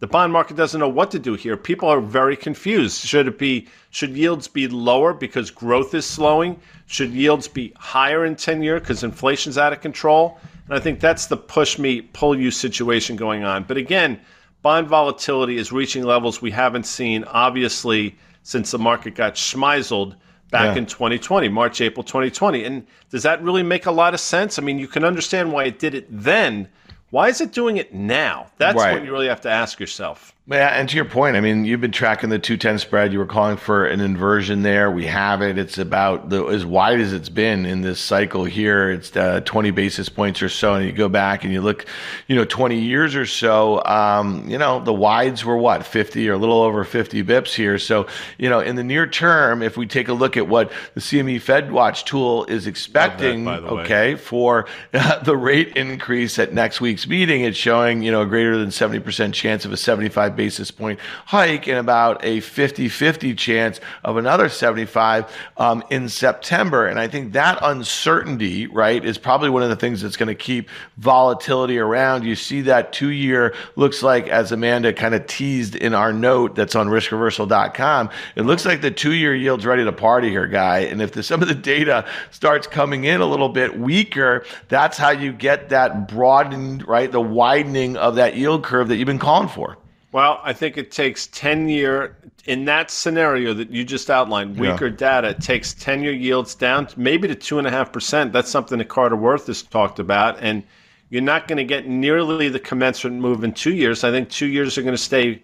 [0.00, 1.56] the bond market doesn't know what to do here.
[1.56, 3.06] People are very confused.
[3.06, 6.58] Should it be should yields be lower because growth is slowing?
[6.86, 10.40] Should yields be higher in 10 year because inflation's out of control?
[10.72, 13.64] And I think that's the push me, pull you situation going on.
[13.64, 14.18] But again,
[14.62, 20.16] bond volatility is reaching levels we haven't seen, obviously, since the market got schmeizled
[20.50, 20.78] back yeah.
[20.78, 22.64] in 2020, March, April 2020.
[22.64, 24.58] And does that really make a lot of sense?
[24.58, 26.70] I mean, you can understand why it did it then.
[27.10, 28.46] Why is it doing it now?
[28.56, 28.94] That's right.
[28.94, 30.34] what you really have to ask yourself.
[30.48, 33.12] Yeah, and to your point, I mean, you've been tracking the 210 spread.
[33.12, 34.90] You were calling for an inversion there.
[34.90, 35.56] We have it.
[35.56, 38.90] It's about the, as wide as it's been in this cycle here.
[38.90, 40.74] It's uh, 20 basis points or so.
[40.74, 41.86] And you go back and you look,
[42.26, 46.32] you know, 20 years or so, um, you know, the wides were what, 50 or
[46.32, 47.78] a little over 50 bips here.
[47.78, 51.00] So, you know, in the near term, if we take a look at what the
[51.00, 54.20] CME Fed Watch tool is expecting, that, okay, way.
[54.20, 58.58] for uh, the rate increase at next week's meeting, it's showing, you know, a greater
[58.58, 63.34] than 70% chance of a 75 75 basis point hike and about a 50 50
[63.34, 66.86] chance of another 75 um, in September.
[66.86, 70.34] And I think that uncertainty, right, is probably one of the things that's going to
[70.34, 72.24] keep volatility around.
[72.24, 76.54] You see that two year looks like, as Amanda kind of teased in our note
[76.54, 80.80] that's on riskreversal.com, it looks like the two year yield's ready to party here, guy.
[80.80, 84.98] And if the, some of the data starts coming in a little bit weaker, that's
[84.98, 89.18] how you get that broadened, right, the widening of that yield curve that you've been
[89.18, 89.76] calling for.
[90.12, 94.88] Well, I think it takes 10 year in that scenario that you just outlined, weaker
[94.88, 94.96] yeah.
[94.96, 98.30] data, it takes 10 year yields down maybe to 2.5%.
[98.30, 100.38] That's something that Carter Worth has talked about.
[100.40, 100.62] And
[101.08, 104.04] you're not going to get nearly the commensurate move in two years.
[104.04, 105.42] I think two years are going to stay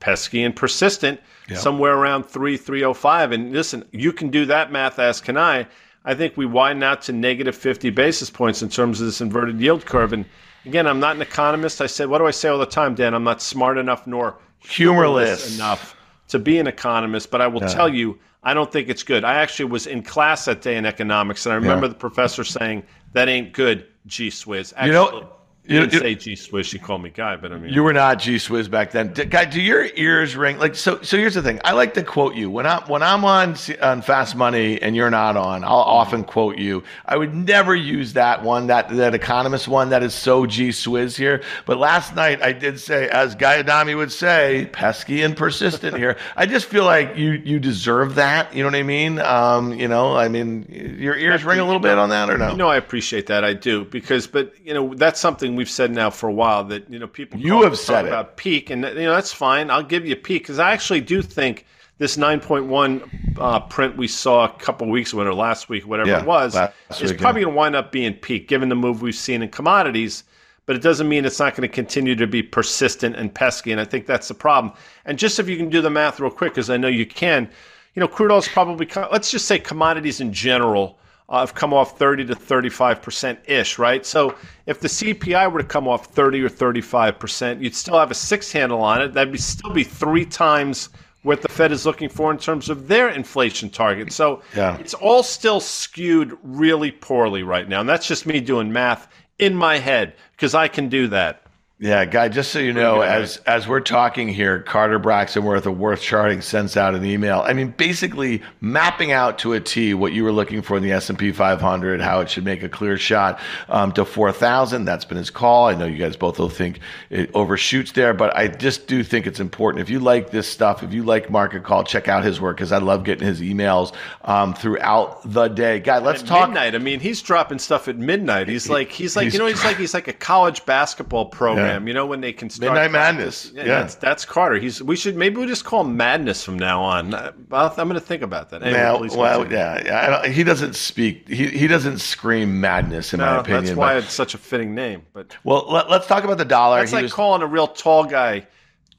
[0.00, 1.58] pesky and persistent, yep.
[1.58, 3.32] somewhere around 3, 305.
[3.32, 5.66] And listen, you can do that math, as can I.
[6.08, 9.60] I think we widen out to negative 50 basis points in terms of this inverted
[9.60, 10.14] yield curve.
[10.14, 10.24] And
[10.64, 11.82] again, I'm not an economist.
[11.82, 13.12] I said, what do I say all the time, Dan?
[13.12, 15.96] I'm not smart enough nor humorless, humorless enough
[16.28, 17.68] to be an economist, but I will yeah.
[17.68, 19.22] tell you, I don't think it's good.
[19.22, 21.92] I actually was in class that day in economics, and I remember yeah.
[21.92, 24.72] the professor saying, that ain't good, G Swizz.
[24.76, 25.28] Actually, you know,
[25.68, 26.72] you didn't say G Swiss.
[26.72, 29.12] You called me Guy, but I mean you were not G Swiss back then.
[29.12, 30.58] Guy, do your ears ring?
[30.58, 31.00] Like so.
[31.02, 31.60] So here's the thing.
[31.64, 35.10] I like to quote you when I'm when I'm on on Fast Money and you're
[35.10, 35.64] not on.
[35.64, 36.82] I'll often quote you.
[37.04, 41.16] I would never use that one that that economist one that is so G Swiss
[41.16, 41.42] here.
[41.66, 46.16] But last night I did say, as Guy Adami would say, pesky and persistent here.
[46.36, 48.54] I just feel like you you deserve that.
[48.54, 49.18] You know what I mean?
[49.18, 52.50] Um, you know, I mean, your ears ring a little bit on that or no?
[52.50, 53.44] You know, I appreciate that.
[53.44, 56.88] I do because, but you know, that's something we've said now for a while that
[56.88, 58.08] you know people you have said it.
[58.08, 59.70] about peak, and you know that's fine.
[59.70, 61.66] I'll give you a peak because I actually do think
[61.98, 66.20] this 9.1 uh, print we saw a couple weeks ago or last week, whatever yeah,
[66.20, 66.56] it was,
[67.00, 70.22] is probably going to wind up being peak given the move we've seen in commodities.
[70.64, 73.80] But it doesn't mean it's not going to continue to be persistent and pesky, and
[73.80, 74.74] I think that's the problem.
[75.06, 77.50] And just if you can do the math real quick, because I know you can,
[77.94, 81.74] you know, crude oil is probably let's just say commodities in general uh, have come
[81.74, 84.04] off 30 to 35 percent ish, right?
[84.04, 84.34] So
[84.66, 88.14] if the CPI were to come off 30 or 35 percent, you'd still have a
[88.14, 89.12] six handle on it.
[89.12, 90.88] That'd be still be three times
[91.22, 94.12] what the Fed is looking for in terms of their inflation target.
[94.12, 94.78] So yeah.
[94.78, 99.54] it's all still skewed really poorly right now, and that's just me doing math in
[99.54, 101.42] my head because I can do that.
[101.80, 102.28] Yeah, guy.
[102.28, 106.40] Just so you know, as as we're talking here, Carter Braxton Worth of Worth Charting
[106.40, 107.40] sends out an email.
[107.46, 110.90] I mean, basically mapping out to a T what you were looking for in the
[110.90, 113.38] S and P 500, how it should make a clear shot
[113.68, 114.86] um, to 4,000.
[114.86, 115.66] That's been his call.
[115.66, 119.28] I know you guys both will think it overshoots there, but I just do think
[119.28, 119.80] it's important.
[119.80, 122.72] If you like this stuff, if you like Market Call, check out his work because
[122.72, 125.78] I love getting his emails um, throughout the day.
[125.78, 126.74] Guy, let's at talk midnight.
[126.74, 128.48] I mean, he's dropping stuff at midnight.
[128.48, 131.66] He's like he's like he's you know he's like he's like a college basketball program.
[131.66, 131.88] Yeah program.
[131.88, 133.52] You know when they can start Midnight Madness.
[133.54, 133.66] Yeah, yeah.
[133.80, 134.58] That's, that's, Carter.
[134.58, 137.14] He's we should maybe we'll just call him Madness from now on.
[137.14, 138.62] i am going to think about that.
[138.62, 141.28] Anyway, now, well, yeah, yeah he doesn't speak.
[141.28, 143.64] He he doesn't scream madness in no, my opinion.
[143.64, 145.02] That's why but, it's such a fitting name.
[145.12, 146.82] But well, let, us talk about the dollar.
[146.82, 148.46] It's like was, calling a real tall guy,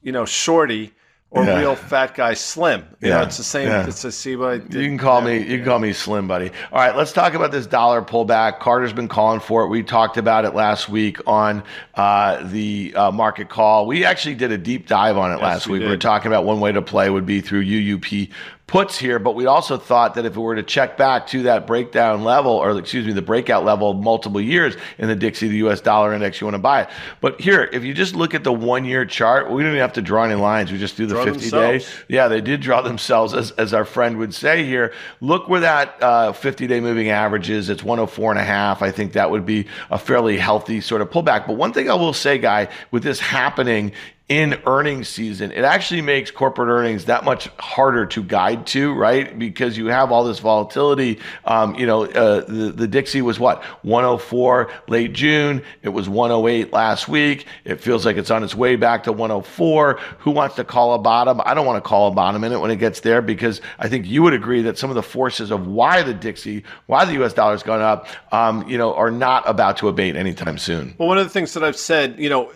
[0.02, 0.92] you know, shorty
[1.32, 1.58] or yeah.
[1.58, 2.80] real fat guy slim.
[3.00, 3.18] You yeah.
[3.18, 3.68] know, it's the same.
[3.68, 3.86] Yeah.
[3.86, 4.74] It's a see what I did.
[4.74, 5.38] You can call me.
[5.38, 6.50] You can call me slim, buddy.
[6.72, 8.58] All right, let's talk about this dollar pullback.
[8.58, 9.68] Carter's been calling for it.
[9.68, 11.62] We talked about it last week on
[11.94, 13.86] uh, the uh, market call.
[13.86, 15.80] We actually did a deep dive on it yes, last we week.
[15.80, 15.86] Did.
[15.86, 18.30] We were talking about one way to play would be through UUP
[18.70, 21.66] puts here, but we also thought that if it were to check back to that
[21.66, 25.80] breakdown level, or excuse me, the breakout level multiple years in the Dixie, the US
[25.80, 26.88] dollar index, you want to buy it.
[27.20, 29.94] But here, if you just look at the one year chart, we don't even have
[29.94, 30.70] to draw any lines.
[30.70, 31.84] We just do the draw 50 themselves.
[31.84, 31.90] day.
[32.06, 34.92] Yeah, they did draw themselves, as, as our friend would say here.
[35.20, 37.70] Look where that uh, 50 day moving average is.
[37.70, 38.82] It's 104 and a half.
[38.82, 41.48] I think that would be a fairly healthy sort of pullback.
[41.48, 43.90] But one thing I will say, guy, with this happening
[44.30, 49.36] in earnings season, it actually makes corporate earnings that much harder to guide to, right?
[49.36, 51.18] Because you have all this volatility.
[51.44, 55.62] Um, you know, uh, the, the Dixie was what 104 late June.
[55.82, 57.46] It was 108 last week.
[57.64, 59.98] It feels like it's on its way back to 104.
[60.20, 61.40] Who wants to call a bottom?
[61.44, 63.88] I don't want to call a bottom in it when it gets there because I
[63.88, 67.14] think you would agree that some of the forces of why the Dixie, why the
[67.14, 67.34] U.S.
[67.34, 70.94] dollar's gone up, um, you know, are not about to abate anytime soon.
[70.98, 72.52] Well, one of the things that I've said, you know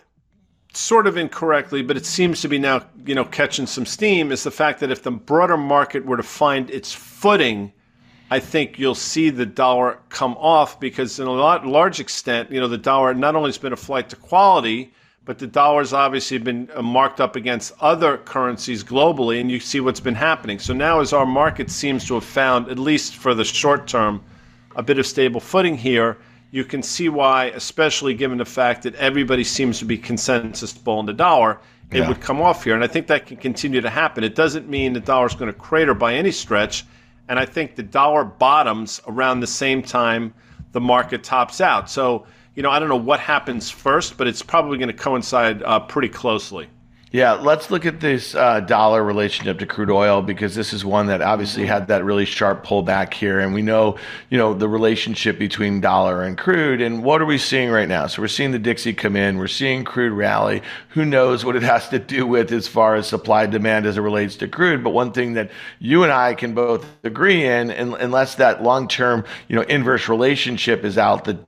[0.77, 4.43] sort of incorrectly, but it seems to be now, you know, catching some steam is
[4.43, 7.73] the fact that if the broader market were to find its footing,
[8.31, 12.61] I think you'll see the dollar come off because, in a lot, large extent, you
[12.61, 14.93] know, the dollar not only has been a flight to quality,
[15.25, 19.81] but the dollar's obviously been uh, marked up against other currencies globally, and you see
[19.81, 20.59] what's been happening.
[20.59, 24.23] So now, as our market seems to have found, at least for the short term,
[24.77, 26.19] a bit of stable footing here
[26.55, 31.05] you can see why, especially given the fact that everybody seems to be consensus bulling
[31.05, 31.59] the dollar,
[31.91, 32.09] it yeah.
[32.09, 32.77] would come off here.
[32.77, 34.23] And I think that can continue to happen.
[34.23, 36.85] It doesn't mean the dollar is going to crater by any stretch.
[37.29, 40.33] And I think the dollar bottoms around the same time
[40.71, 41.91] the market tops out.
[41.91, 45.61] So, you know, I don't know what happens first, but it's probably going to coincide
[45.65, 46.69] uh, pretty closely.
[47.15, 51.07] Yeah, let's look at this uh, dollar relationship to crude oil because this is one
[51.07, 53.99] that obviously had that really sharp pullback here, and we know,
[54.31, 56.81] you know, the relationship between dollar and crude.
[56.81, 58.09] And what are we seeing right now?
[58.09, 60.63] So we're seeing the Dixie come in, we're seeing crude rally.
[60.89, 64.01] Who knows what it has to do with as far as supply demand as it
[64.01, 64.83] relates to crude?
[64.83, 68.89] But one thing that you and I can both agree in, and unless that long
[68.89, 71.39] term, you know, inverse relationship is out the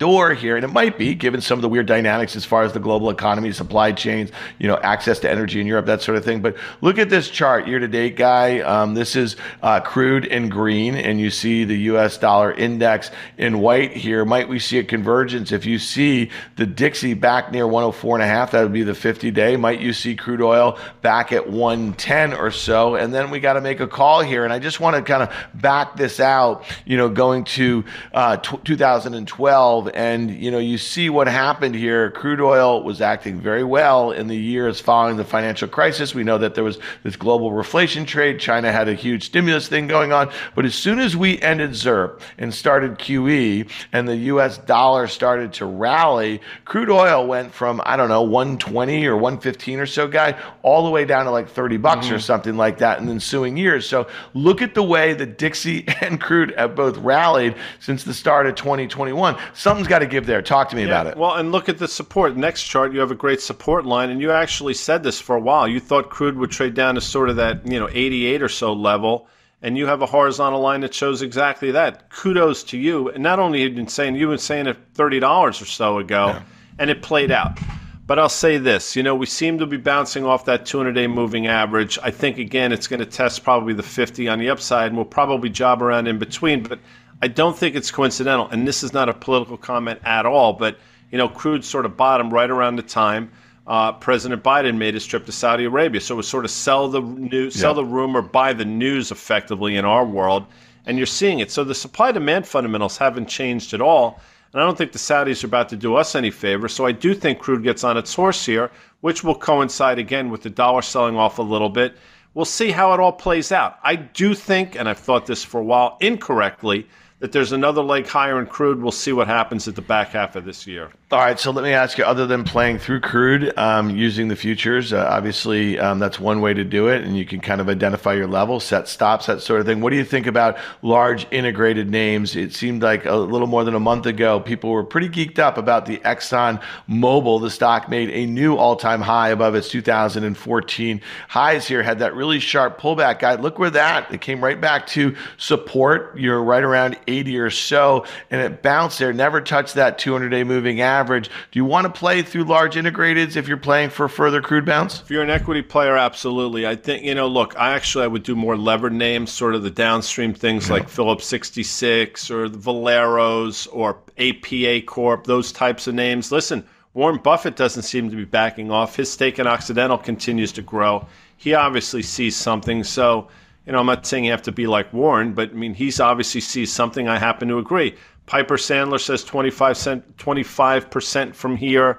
[0.00, 2.72] door here, and it might be given some of the weird dynamics as far as
[2.72, 6.24] the global economy, supply chains, you know, access to energy in Europe, that sort of
[6.24, 6.40] thing.
[6.40, 8.60] But look at this chart year to date, guy.
[8.60, 12.16] Um, this is uh, crude in green, and you see the U.S.
[12.16, 14.24] dollar index in white here.
[14.24, 15.52] Might we see a convergence?
[15.52, 18.94] If you see the Dixie back near 104 and a half, that would be the
[18.94, 19.56] 50 day.
[19.56, 22.94] Might you see crude oil back at 110 or so?
[22.94, 25.22] And then we got to make a call here, and I just want to kind
[25.22, 26.64] of back this out.
[26.86, 27.84] You know, going to
[28.14, 32.10] uh, t- 2012 and you know you see what happened here.
[32.10, 36.14] Crude oil was acting very well in the years following the financial crisis.
[36.14, 38.40] We know that there was this global reflation trade.
[38.40, 42.20] China had a huge stimulus thing going on, but as soon as we ended ZIRP
[42.38, 44.58] and started QE, and the U.S.
[44.58, 49.86] dollar started to rally, crude oil went from I don't know 120 or 115 or
[49.86, 52.16] so, guy, all the way down to like 30 bucks mm-hmm.
[52.16, 53.86] or something like that in the ensuing years.
[53.86, 58.46] So look at the way the Dixie and crude have both rallied since the start
[58.46, 59.36] of 2021.
[59.54, 60.42] Some something's got to give there.
[60.42, 61.16] Talk to me yeah, about it.
[61.16, 62.36] Well, and look at the support.
[62.36, 65.40] Next chart, you have a great support line, and you actually said this for a
[65.40, 65.66] while.
[65.66, 68.72] You thought crude would trade down to sort of that you know 88 or so
[68.72, 69.26] level,
[69.62, 72.10] and you have a horizontal line that shows exactly that.
[72.10, 73.08] Kudos to you.
[73.10, 75.98] And not only have you been saying you were saying it thirty dollars or so
[75.98, 76.42] ago, yeah.
[76.78, 77.58] and it played out.
[78.06, 81.46] But I'll say this, you know, we seem to be bouncing off that 200-day moving
[81.46, 81.96] average.
[82.02, 85.04] I think again, it's going to test probably the 50 on the upside, and we'll
[85.04, 86.64] probably job around in between.
[86.64, 86.80] But
[87.22, 90.78] I don't think it's coincidental, and this is not a political comment at all, but
[91.10, 93.30] you know, crude sort of bottomed right around the time
[93.70, 96.00] uh, President Biden made his trip to Saudi Arabia.
[96.00, 97.76] So it was sort of sell the news, sell yeah.
[97.76, 100.46] the rumor, buy the news, effectively in our world,
[100.86, 101.52] and you're seeing it.
[101.52, 104.20] So the supply demand fundamentals haven't changed at all,
[104.52, 106.66] and I don't think the Saudis are about to do us any favor.
[106.66, 110.42] So I do think crude gets on its horse here, which will coincide again with
[110.42, 111.96] the dollar selling off a little bit.
[112.34, 113.78] We'll see how it all plays out.
[113.84, 116.88] I do think, and I've thought this for a while incorrectly,
[117.20, 118.82] that there's another leg higher in crude.
[118.82, 120.90] We'll see what happens at the back half of this year.
[121.12, 124.36] All right, so let me ask you: other than playing through crude, um, using the
[124.36, 127.68] futures, uh, obviously um, that's one way to do it, and you can kind of
[127.68, 129.80] identify your level, set stops, that sort of thing.
[129.80, 132.36] What do you think about large integrated names?
[132.36, 135.58] It seemed like a little more than a month ago, people were pretty geeked up
[135.58, 137.40] about the Exxon Mobil.
[137.40, 141.66] The stock made a new all-time high above its 2014 highs.
[141.66, 143.18] Here had that really sharp pullback.
[143.18, 146.16] Guy, look where that it came right back to support.
[146.16, 150.44] You're right around 80 or so, and it bounced there, never touched that 200 day
[150.44, 150.99] moving average.
[151.08, 155.00] Do you want to play through large integrateds if you're playing for further crude bounce?
[155.00, 156.66] If you're an equity player, absolutely.
[156.66, 159.62] I think, you know, look, I actually I would do more levered names, sort of
[159.62, 160.74] the downstream things yeah.
[160.74, 166.32] like Phillips 66 or the Valeros or APA Corp, those types of names.
[166.32, 168.96] Listen, Warren Buffett doesn't seem to be backing off.
[168.96, 171.06] His stake in Occidental continues to grow.
[171.36, 172.82] He obviously sees something.
[172.84, 173.28] So,
[173.64, 176.00] you know, I'm not saying you have to be like Warren, but I mean, he's
[176.00, 177.08] obviously sees something.
[177.08, 177.94] I happen to agree.
[178.30, 181.98] Piper Sandler says 25 cent, 25% from here.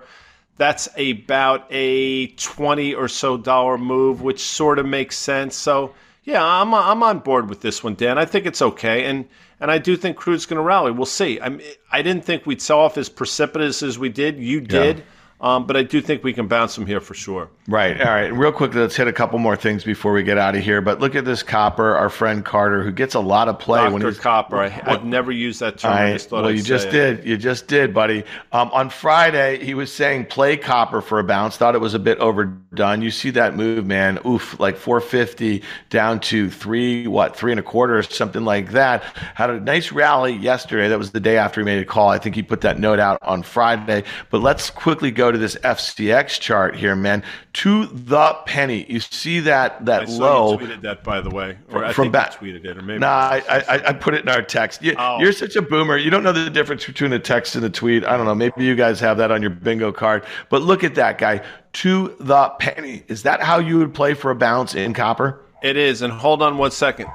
[0.55, 5.57] That's about a 20 or so dollar move, which sort of makes sense.
[5.57, 8.17] So, yeah, I'm I'm on board with this one, Dan.
[8.17, 9.27] I think it's okay, and
[9.59, 10.93] and I do think crude's going to rally.
[10.93, 11.37] We'll see.
[11.41, 11.59] I
[11.91, 14.39] I didn't think we'd sell off as precipitous as we did.
[14.39, 14.99] You did.
[14.99, 15.03] Yeah.
[15.41, 17.49] Um, but I do think we can bounce them here for sure.
[17.67, 17.99] Right.
[17.99, 18.25] All right.
[18.25, 20.81] And real quick, let's hit a couple more things before we get out of here.
[20.81, 23.93] But look at this Copper, our friend Carter, who gets a lot of play Dr.
[23.93, 24.57] when he's Copper.
[24.57, 25.93] I, have never used that term.
[25.93, 26.91] I, I well, I'd you just it.
[26.91, 27.25] did.
[27.25, 28.23] You just did, buddy.
[28.51, 31.57] Um, on Friday, he was saying play Copper for a bounce.
[31.57, 33.01] Thought it was a bit overdone.
[33.01, 34.19] You see that move, man?
[34.25, 39.03] Oof, like 450 down to three, what, three and a quarter or something like that.
[39.33, 40.87] Had a nice rally yesterday.
[40.89, 42.09] That was the day after he made a call.
[42.09, 44.03] I think he put that note out on Friday.
[44.29, 48.85] But let's quickly go to this FCX chart here, man, to the penny.
[48.89, 50.57] You see that that I low.
[50.57, 52.33] Tweeted that, by the way, or I from back.
[52.33, 52.99] tweeted it, or maybe.
[52.99, 54.81] Nah, I, I, I put it in our text.
[54.81, 55.31] You, are oh.
[55.31, 55.97] such a boomer.
[55.97, 58.05] You don't know the difference between a text and a tweet.
[58.05, 58.35] I don't know.
[58.35, 60.25] Maybe you guys have that on your bingo card.
[60.49, 63.03] But look at that guy to the penny.
[63.07, 65.41] Is that how you would play for a bounce in copper?
[65.63, 66.01] It is.
[66.01, 67.09] And hold on one second.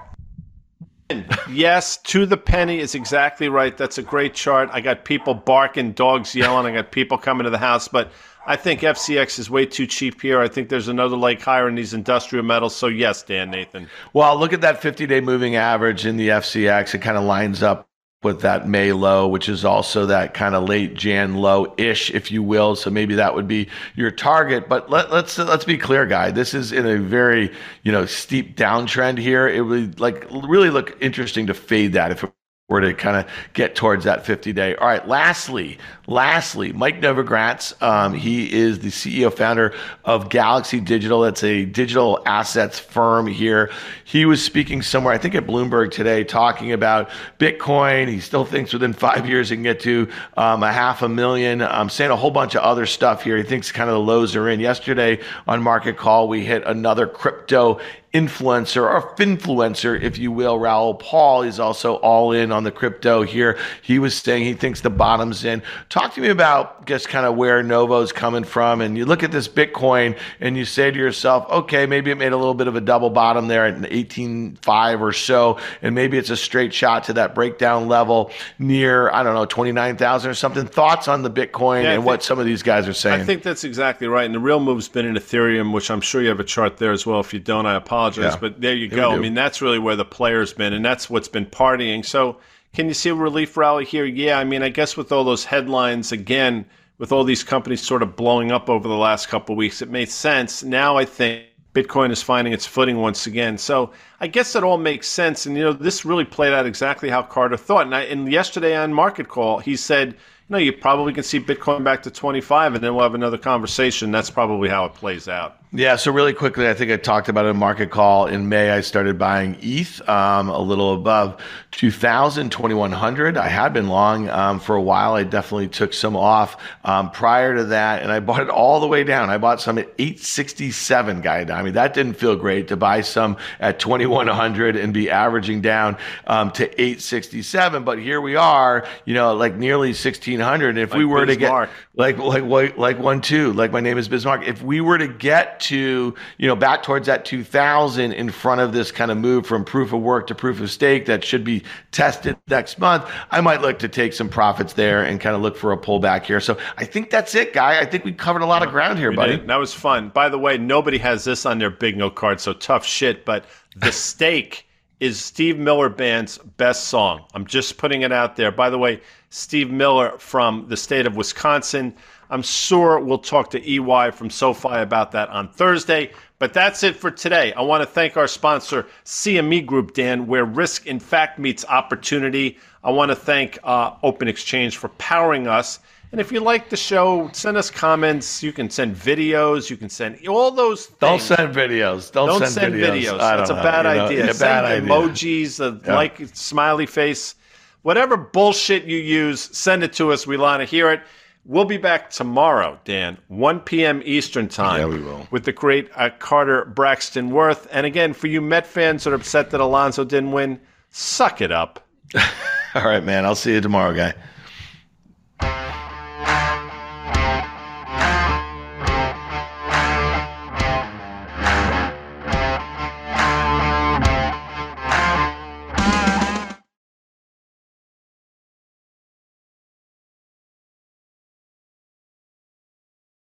[1.48, 3.76] Yes, to the penny is exactly right.
[3.76, 4.68] That's a great chart.
[4.72, 6.66] I got people barking, dogs yelling.
[6.66, 8.10] I got people coming to the house, but
[8.46, 10.40] I think FCX is way too cheap here.
[10.40, 12.74] I think there's another leg higher in these industrial metals.
[12.74, 13.88] So yes, Dan Nathan.
[14.12, 16.94] Well, look at that 50-day moving average in the FCX.
[16.94, 17.88] It kind of lines up
[18.22, 22.31] with that May low, which is also that kind of late Jan low ish, if
[22.31, 22.74] you will.
[22.74, 24.68] So maybe that would be your target.
[24.68, 26.31] But let, us let's, let's be clear, guy.
[26.31, 27.52] This is in a very
[27.83, 29.46] you know steep downtrend here.
[29.46, 32.33] It would like really look interesting to fade that if it
[32.68, 34.74] were to kind of get towards that 50 day.
[34.74, 35.07] All right.
[35.07, 37.81] Lastly, lastly, Mike Novogratz.
[37.81, 39.72] Um, he is the CEO founder
[40.05, 41.20] of Galaxy Digital.
[41.20, 43.70] That's a digital assets firm here.
[44.03, 48.09] He was speaking somewhere, I think at Bloomberg today, talking about Bitcoin.
[48.09, 51.62] He still thinks within five years he can get to um, a half a million.
[51.62, 53.36] I'm saying a whole bunch of other stuff here.
[53.36, 54.59] He thinks kind of the lows are in.
[54.59, 57.78] Yesterday on Market Call, we hit another crypto
[58.16, 60.58] influencer or finfluencer, if you will.
[60.58, 63.58] Raoul Paul is also all in on the crypto here.
[63.82, 65.62] He was saying he thinks the bottom's in.
[65.90, 68.80] Talk to me about just kind of where Novo's coming from.
[68.80, 72.32] And you look at this Bitcoin and you say to yourself, okay, maybe it made
[72.32, 75.58] a little bit of a double bottom there at 18.5 or so.
[75.82, 80.30] And maybe it's a straight shot to that breakdown level near, I don't know, 29,000
[80.30, 80.66] or something.
[80.66, 83.20] Thoughts on the Bitcoin yeah, and think, what some of these guys are saying?
[83.20, 84.24] I think that's exactly right.
[84.24, 86.92] And the real move's been in Ethereum, which I'm sure you have a chart there
[86.92, 87.20] as well.
[87.20, 88.40] If you don't, I apologize apologize, yeah.
[88.40, 89.12] but there you go.
[89.12, 92.04] I mean, that's really where the player's been, and that's what's been partying.
[92.04, 92.38] So,
[92.74, 94.04] can you see a relief rally here?
[94.04, 96.66] Yeah, I mean, I guess with all those headlines again,
[96.98, 99.90] with all these companies sort of blowing up over the last couple of weeks, it
[99.90, 100.62] made sense.
[100.62, 103.59] Now I think Bitcoin is finding its footing once again.
[103.59, 105.44] So I guess that all makes sense.
[105.44, 107.86] And you know, this really played out exactly how Carter thought.
[107.86, 111.40] And, I, and yesterday on Market Call, he said, you know, you probably can see
[111.40, 114.12] Bitcoin back to 25, and then we'll have another conversation.
[114.12, 115.59] That's probably how it plays out.
[115.72, 118.26] Yeah, so really quickly, I think I talked about a market call.
[118.28, 121.42] In May, I started buying ETH um, a little above
[121.72, 123.36] 2000, 2100.
[123.36, 125.14] I had been long um, for a while.
[125.14, 128.86] I definitely took some off um, prior to that, and I bought it all the
[128.86, 129.28] way down.
[129.28, 131.40] I bought some at 867, guy.
[131.40, 135.98] I mean, that didn't feel great to buy some at 2100 and be averaging down
[136.28, 137.82] um, to 867.
[137.82, 140.78] But here we are, you know, like nearly 1600.
[140.78, 143.97] If like we were to get like like like like one two, like my name
[143.97, 144.47] is Bismarck.
[144.47, 148.74] If we were to get to, you know, back towards that 2000 in front of
[148.74, 151.62] this kind of move from proof of work to proof of stake that should be
[151.92, 155.57] tested next month, I might look to take some profits there and kind of look
[155.57, 156.38] for a pullback here.
[156.40, 157.80] So I think that's it, guy.
[157.80, 159.38] I think we covered a lot of ground here, buddy.
[159.38, 159.47] Did.
[159.47, 160.11] That was fun.
[160.11, 163.24] By the way, nobody has this on their big no card, so tough shit.
[163.24, 164.65] But the stake
[164.99, 167.24] is Steve Miller Band's best song.
[167.34, 168.51] I'm just putting it out there.
[168.51, 171.94] By the way, Steve Miller from the state of Wisconsin.
[172.30, 176.12] I'm sure we'll talk to EY from SoFi about that on Thursday.
[176.38, 177.53] But that's it for today.
[177.53, 182.59] I want to thank our sponsor, CME Group, Dan, where risk in fact meets opportunity.
[182.82, 185.78] I want to thank uh, Open Exchange for powering us.
[186.16, 188.42] And if you like the show, send us comments.
[188.42, 189.68] You can send videos.
[189.68, 190.98] You can send all those things.
[190.98, 192.10] Don't send videos.
[192.10, 193.18] Don't, Don't send, send, videos.
[193.18, 193.18] videos.
[193.18, 194.26] That's a bad you know, idea.
[194.32, 194.88] Send bad idea.
[194.88, 195.94] emojis, a yeah.
[195.94, 197.34] like smiley face,
[197.82, 199.42] whatever bullshit you use.
[199.42, 200.26] Send it to us.
[200.26, 201.02] We want to hear it.
[201.44, 204.00] We'll be back tomorrow, Dan, 1 p.m.
[204.02, 204.80] Eastern Time.
[204.80, 205.28] Yeah, we will.
[205.30, 207.68] With the great uh, Carter Braxton Worth.
[207.70, 211.52] And again, for you Met fans that are upset that Alonso didn't win, suck it
[211.52, 211.86] up.
[212.74, 213.26] All right, man.
[213.26, 214.14] I'll see you tomorrow, guy.